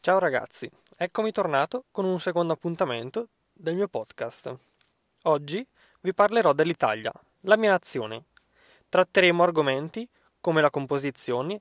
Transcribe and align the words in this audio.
Ciao 0.00 0.20
ragazzi, 0.20 0.70
eccomi 0.96 1.32
tornato 1.32 1.86
con 1.90 2.04
un 2.04 2.20
secondo 2.20 2.52
appuntamento 2.52 3.28
del 3.52 3.74
mio 3.74 3.88
podcast. 3.88 4.56
Oggi 5.24 5.66
vi 6.00 6.14
parlerò 6.14 6.52
dell'Italia, 6.52 7.12
la 7.42 7.56
mia 7.56 7.72
nazione. 7.72 8.26
Tratteremo 8.88 9.42
argomenti 9.42 10.08
come 10.40 10.60
la 10.60 10.70
composizione, 10.70 11.60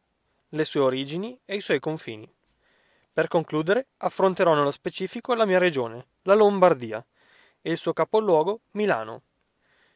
le 0.50 0.64
sue 0.66 0.82
origini 0.82 1.38
e 1.46 1.56
i 1.56 1.62
suoi 1.62 1.80
confini. 1.80 2.32
Per 3.12 3.28
concludere, 3.28 3.88
affronterò 3.98 4.54
nello 4.54 4.72
specifico 4.72 5.34
la 5.34 5.46
mia 5.46 5.58
regione, 5.58 6.06
la 6.22 6.36
Lombardia, 6.36 7.04
e 7.60 7.72
il 7.72 7.78
suo 7.78 7.92
capoluogo, 7.92 8.60
Milano. 8.74 9.24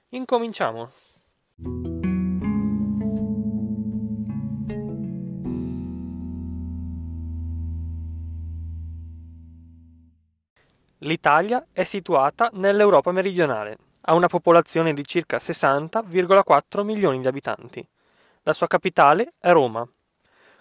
Incominciamo. 0.10 0.92
L'Italia 11.04 11.66
è 11.72 11.84
situata 11.84 12.52
nell'Europa 12.54 13.12
meridionale, 13.12 13.76
ha 14.02 14.14
una 14.14 14.28
popolazione 14.28 14.94
di 14.94 15.04
circa 15.04 15.38
60,4 15.38 16.84
milioni 16.84 17.20
di 17.20 17.26
abitanti. 17.26 17.84
La 18.44 18.54
sua 18.54 18.68
capitale 18.68 19.34
è 19.40 19.52
Roma. 19.52 19.88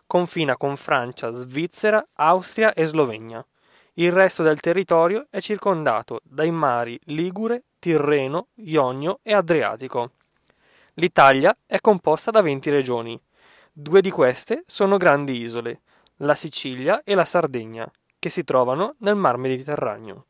Confina 0.06 0.56
con 0.56 0.78
Francia, 0.78 1.30
Svizzera, 1.30 2.02
Austria 2.14 2.72
e 2.72 2.86
Slovenia. 2.86 3.44
Il 3.94 4.12
resto 4.12 4.42
del 4.42 4.60
territorio 4.60 5.26
è 5.28 5.42
circondato 5.42 6.20
dai 6.24 6.50
mari 6.50 6.98
Ligure, 7.04 7.64
Tirreno, 7.78 8.48
Ionio 8.54 9.20
e 9.22 9.34
Adriatico. 9.34 10.12
L'Italia 10.94 11.54
è 11.66 11.80
composta 11.80 12.30
da 12.30 12.40
20 12.40 12.70
regioni. 12.70 13.20
Due 13.70 14.00
di 14.00 14.10
queste 14.10 14.62
sono 14.66 14.96
grandi 14.96 15.36
isole, 15.36 15.82
la 16.16 16.34
Sicilia 16.34 17.02
e 17.04 17.14
la 17.14 17.26
Sardegna, 17.26 17.90
che 18.18 18.30
si 18.30 18.42
trovano 18.42 18.94
nel 19.00 19.16
Mar 19.16 19.36
Mediterraneo. 19.36 20.24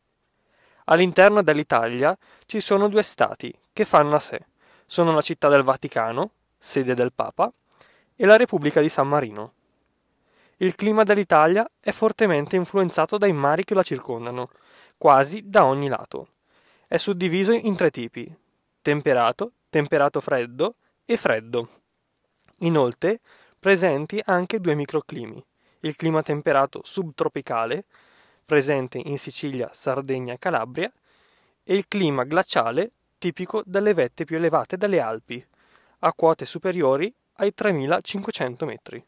All'interno 0.91 1.43
dell'Italia 1.43 2.17
ci 2.47 2.61
sono 2.61 2.89
due 2.89 3.05
stati 3.05 3.53
che 3.73 3.85
fanno 3.85 4.17
a 4.17 4.19
sé. 4.19 4.47
Sono 4.87 5.13
la 5.13 5.21
città 5.21 5.49
del 5.49 5.63
Vaticano, 5.63 6.33
sede 6.59 6.95
del 6.95 7.13
Papa, 7.13 7.53
e 8.17 8.27
la 8.27 8.37
Repubblica 8.37 8.81
di 8.81 8.89
San 8.89 9.07
Marino. 9.07 9.53
Il 10.57 10.75
clima 10.75 11.05
dell'Italia 11.05 11.69
è 11.79 11.93
fortemente 11.93 12.57
influenzato 12.57 13.19
dai 13.19 13.33
mari 13.33 13.65
che 13.65 13.75
la 13.75 13.85
circondano, 13.85 14.51
quasi 14.99 15.49
da 15.49 15.65
ogni 15.65 15.87
lato. 15.87 16.31
È 16.89 16.97
suddiviso 16.97 17.53
in 17.53 17.77
tre 17.77 17.91
tipi: 17.91 18.37
temperato, 18.83 19.53
temperato 19.71 20.21
freddo 20.21 20.75
e 21.05 21.17
freddo. 21.17 21.69
Inoltre, 22.59 23.21
presenti 23.61 24.21
anche 24.25 24.59
due 24.59 24.75
microclimi: 24.75 25.43
il 25.83 25.95
clima 25.95 26.21
temperato 26.21 26.81
subtropicale 26.83 27.85
presente 28.51 29.01
in 29.05 29.17
Sicilia, 29.17 29.71
Sardegna 29.73 30.33
e 30.33 30.39
Calabria, 30.41 30.93
e 31.63 31.77
il 31.77 31.87
clima 31.87 32.25
glaciale 32.25 32.91
tipico 33.17 33.63
delle 33.65 33.95
vette 33.95 34.25
più 34.25 34.35
elevate 34.35 34.77
delle 34.77 34.99
Alpi, 34.99 35.47
a 36.01 36.13
quote 36.13 36.47
superiori 36.47 37.15
ai 37.35 37.55
3500 37.55 38.67
metri. 38.67 39.07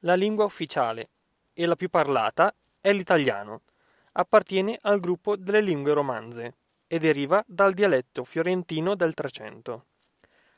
La 0.00 0.14
lingua 0.16 0.46
ufficiale 0.46 1.10
e 1.52 1.64
la 1.64 1.76
più 1.76 1.88
parlata 1.88 2.52
è 2.80 2.92
l'italiano. 2.92 3.60
Appartiene 4.14 4.78
al 4.82 4.98
gruppo 4.98 5.36
delle 5.36 5.60
lingue 5.60 5.92
romanze 5.92 6.54
e 6.86 6.98
deriva 6.98 7.42
dal 7.46 7.72
dialetto 7.72 8.24
fiorentino 8.24 8.94
del 8.94 9.14
Trecento. 9.14 9.84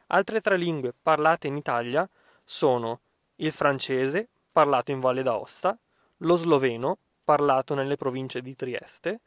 Altre 0.09 0.41
tre 0.41 0.57
lingue 0.57 0.95
parlate 1.01 1.47
in 1.47 1.57
Italia 1.57 2.09
sono 2.45 3.01
il 3.37 3.53
francese, 3.53 4.29
parlato 4.51 4.91
in 4.91 5.01
Valle 5.01 5.23
d'Aosta, 5.23 5.79
lo 6.19 6.37
sloveno, 6.37 6.99
parlato 7.25 7.75
nelle 7.75 7.97
province 7.97 8.41
di 8.41 8.57
Trieste, 8.57 9.21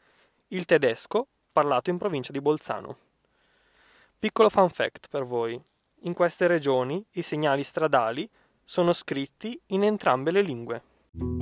il 0.50 0.66
tedesco, 0.66 1.28
parlato 1.52 1.90
in 1.90 1.98
provincia 1.98 2.32
di 2.32 2.42
Bolzano. 2.42 2.98
Piccolo 4.18 4.50
fun 4.50 4.70
fact 4.70 5.08
per 5.10 5.24
voi. 5.24 5.62
In 6.02 6.14
queste 6.14 6.48
regioni 6.48 7.04
i 7.12 7.22
segnali 7.22 7.64
stradali 7.64 8.30
sono 8.64 8.94
scritti 8.94 9.60
in 9.68 9.84
entrambe 9.84 10.32
le 10.32 10.42
lingue. 10.42 11.41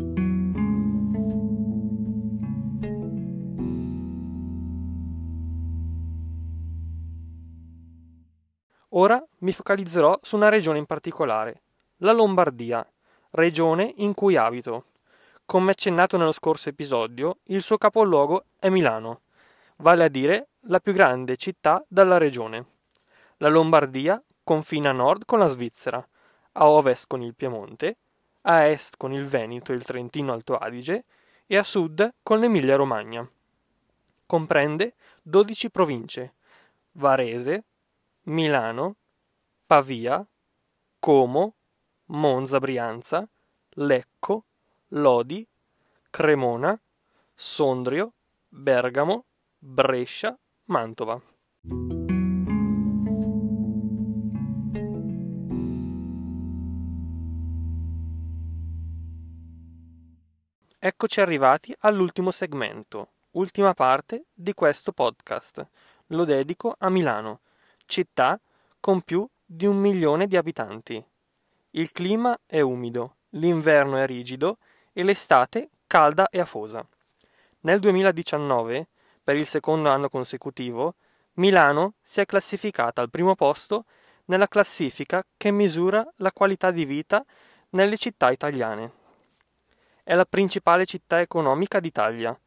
Ora 8.94 9.24
mi 9.40 9.52
focalizzerò 9.52 10.18
su 10.24 10.36
una 10.36 10.50
regione 10.50 10.80
in 10.80 10.88
particolare, 10.88 11.62
la 11.98 12.12
Lombardia, 12.12 12.84
regione 13.32 13.94
in 13.98 14.16
cui 14.16 14.36
abito. 14.36 14.86
Come 15.46 15.72
accennato 15.72 16.18
nello 16.18 16.32
scorso 16.32 16.70
episodio, 16.70 17.38
il 17.46 17.62
suo 17.62 17.78
capoluogo 17.78 18.46
è 18.60 18.70
Milano, 18.70 19.22
vale 19.78 20.06
a 20.06 20.08
dire 20.08 20.48
la 20.62 20.80
più 20.80 20.94
grande 20.94 21.38
città 21.38 21.84
della 21.88 22.18
regione. 22.18 22.66
La 23.38 23.50
Lombardia 23.50 24.22
confina 24.44 24.90
a 24.90 24.94
nord 24.94 25.26
con 25.26 25.38
la 25.38 25.48
Svizzera, 25.48 26.08
a 26.54 26.68
ovest 26.68 27.06
con 27.08 27.22
il 27.22 27.36
Piemonte, 27.36 27.98
a 28.42 28.66
est 28.66 28.96
con 28.98 29.14
il 29.14 29.26
Veneto 29.26 29.72
e 29.72 29.76
il 29.76 29.84
Trentino 29.84 30.34
Alto 30.34 30.58
Adige 30.58 31.06
e 31.46 31.58
a 31.58 31.64
sud 31.64 32.16
con 32.24 32.40
l'Emilia 32.40 32.76
Romagna. 32.76 33.28
Comprende 34.26 34.96
12 35.22 35.70
province: 35.70 36.34
Varese, 36.94 37.66
Milano, 38.30 38.96
Pavia, 39.66 40.24
Como, 41.00 41.56
Monza 42.06 42.60
Brianza, 42.60 43.28
Lecco, 43.70 44.46
Lodi, 44.90 45.48
Cremona, 46.12 46.80
Sondrio, 47.34 48.14
Bergamo, 48.48 49.26
Brescia, 49.58 50.38
Mantova. 50.66 51.20
Eccoci 60.78 61.20
arrivati 61.20 61.76
all'ultimo 61.80 62.30
segmento, 62.30 63.08
ultima 63.32 63.74
parte 63.74 64.26
di 64.32 64.54
questo 64.54 64.92
podcast. 64.92 65.68
Lo 66.08 66.26
dedico 66.26 66.76
a 66.78 66.90
Milano 66.90 67.42
città 67.90 68.40
con 68.80 69.02
più 69.02 69.28
di 69.44 69.66
un 69.66 69.78
milione 69.78 70.28
di 70.28 70.38
abitanti. 70.38 71.04
Il 71.72 71.92
clima 71.92 72.40
è 72.46 72.62
umido, 72.62 73.16
l'inverno 73.32 73.98
è 73.98 74.06
rigido 74.06 74.58
e 74.94 75.04
l'estate 75.04 75.70
calda 75.88 76.30
e 76.30 76.40
afosa. 76.40 76.86
Nel 77.62 77.80
2019, 77.80 78.88
per 79.24 79.36
il 79.36 79.46
secondo 79.46 79.90
anno 79.90 80.08
consecutivo, 80.08 80.96
Milano 81.34 81.96
si 82.02 82.22
è 82.22 82.26
classificata 82.26 83.02
al 83.02 83.10
primo 83.10 83.34
posto 83.36 83.86
nella 84.26 84.48
classifica 84.48 85.26
che 85.36 85.50
misura 85.50 86.08
la 86.18 86.32
qualità 86.32 86.70
di 86.70 86.86
vita 86.86 87.26
nelle 87.72 87.98
città 87.98 88.30
italiane. 88.30 88.92
È 90.04 90.14
la 90.14 90.26
principale 90.26 90.86
città 90.86 91.20
economica 91.20 91.80
d'Italia, 91.80 92.40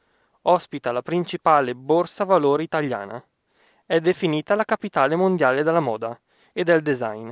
ospita 0.42 0.92
la 0.92 1.02
principale 1.02 1.74
borsa 1.74 2.24
valori 2.24 2.64
italiana 2.64 3.22
è 3.92 4.00
definita 4.00 4.54
la 4.54 4.64
capitale 4.64 5.16
mondiale 5.16 5.62
della 5.62 5.78
moda 5.78 6.18
e 6.54 6.64
del 6.64 6.80
design. 6.80 7.28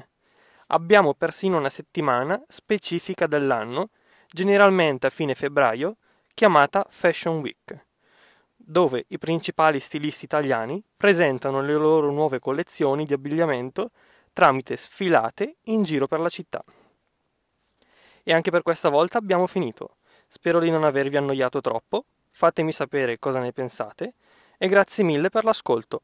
Abbiamo 0.66 1.14
persino 1.14 1.56
una 1.56 1.70
settimana 1.70 2.38
specifica 2.48 3.26
dell'anno, 3.26 3.88
generalmente 4.28 5.06
a 5.06 5.10
fine 5.10 5.34
febbraio, 5.34 5.96
chiamata 6.34 6.86
Fashion 6.90 7.38
Week, 7.38 7.86
dove 8.56 9.06
i 9.08 9.16
principali 9.16 9.80
stilisti 9.80 10.26
italiani 10.26 10.84
presentano 10.98 11.62
le 11.62 11.72
loro 11.72 12.12
nuove 12.12 12.40
collezioni 12.40 13.06
di 13.06 13.14
abbigliamento 13.14 13.90
tramite 14.34 14.76
sfilate 14.76 15.56
in 15.62 15.82
giro 15.82 16.06
per 16.06 16.20
la 16.20 16.28
città. 16.28 16.62
E 18.22 18.34
anche 18.34 18.50
per 18.50 18.60
questa 18.60 18.90
volta 18.90 19.16
abbiamo 19.16 19.46
finito. 19.46 19.96
Spero 20.28 20.60
di 20.60 20.68
non 20.68 20.84
avervi 20.84 21.16
annoiato 21.16 21.62
troppo, 21.62 22.04
fatemi 22.28 22.70
sapere 22.70 23.18
cosa 23.18 23.40
ne 23.40 23.50
pensate 23.50 24.12
e 24.58 24.68
grazie 24.68 25.04
mille 25.04 25.30
per 25.30 25.44
l'ascolto. 25.44 26.02